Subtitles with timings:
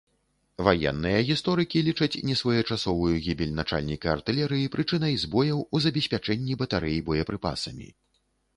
[0.67, 7.87] Ваенныя гісторыкі лічаць несвоечасовую гібель начальніка артылерыі прычынай збояў у забеспячэнні батарэй боепрыпасамі.